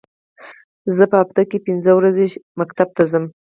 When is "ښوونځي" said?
2.31-2.85